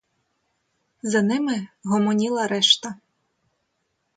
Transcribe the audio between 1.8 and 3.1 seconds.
гомоніла решта.